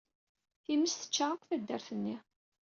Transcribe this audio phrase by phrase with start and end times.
[0.63, 2.15] Times tečča akk taddart-nni.